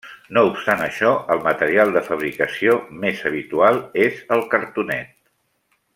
No 0.35 0.43
obstant 0.51 0.79
això, 0.85 1.11
el 1.35 1.43
material 1.47 1.93
de 1.97 2.03
fabricació 2.09 2.79
més 3.05 3.23
habitual 3.31 3.81
és 4.07 4.25
el 4.37 4.43
cartonet. 4.55 5.15